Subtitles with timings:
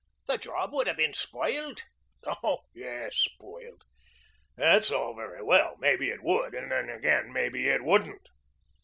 [0.25, 1.83] The job would have been spoiled."
[2.25, 3.83] "Hoh, yes, spoiled.
[4.57, 5.75] That's all very well.
[5.77, 8.27] Maybe it would, and then, again, maybe it wouldn't."